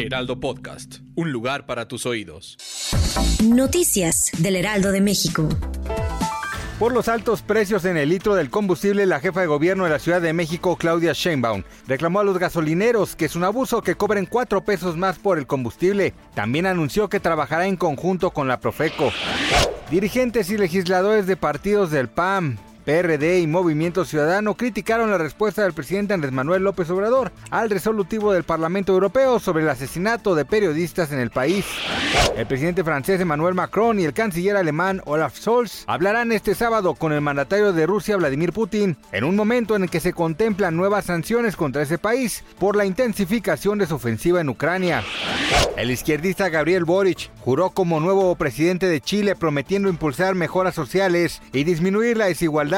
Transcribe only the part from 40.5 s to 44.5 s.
nuevas sanciones contra ese país por la intensificación de su ofensiva en